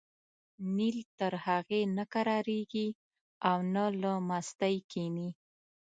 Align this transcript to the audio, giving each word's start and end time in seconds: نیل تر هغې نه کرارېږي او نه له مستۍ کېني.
نیل 0.75 0.97
تر 1.19 1.33
هغې 1.45 1.81
نه 1.97 2.03
کرارېږي 2.13 2.87
او 3.49 3.57
نه 3.73 3.85
له 4.01 4.13
مستۍ 4.27 4.75
کېني. 4.91 5.29